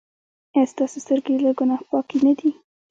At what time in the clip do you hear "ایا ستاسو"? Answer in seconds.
0.53-0.97